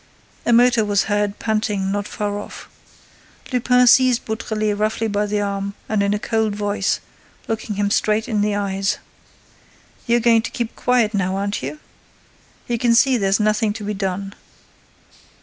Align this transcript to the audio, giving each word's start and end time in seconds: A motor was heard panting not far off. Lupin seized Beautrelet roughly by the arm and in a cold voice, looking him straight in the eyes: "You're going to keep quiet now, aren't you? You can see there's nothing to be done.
A 0.47 0.51
motor 0.51 0.83
was 0.83 1.03
heard 1.03 1.37
panting 1.37 1.91
not 1.91 2.07
far 2.07 2.39
off. 2.39 2.67
Lupin 3.53 3.85
seized 3.85 4.25
Beautrelet 4.25 4.75
roughly 4.75 5.07
by 5.07 5.27
the 5.27 5.41
arm 5.41 5.75
and 5.87 6.01
in 6.01 6.11
a 6.15 6.17
cold 6.17 6.55
voice, 6.55 7.01
looking 7.47 7.75
him 7.75 7.91
straight 7.91 8.27
in 8.27 8.41
the 8.41 8.55
eyes: 8.55 8.97
"You're 10.07 10.19
going 10.19 10.41
to 10.41 10.49
keep 10.49 10.75
quiet 10.75 11.13
now, 11.13 11.35
aren't 11.35 11.61
you? 11.61 11.77
You 12.67 12.79
can 12.79 12.95
see 12.95 13.15
there's 13.15 13.39
nothing 13.39 13.73
to 13.73 13.83
be 13.83 13.93
done. 13.93 14.33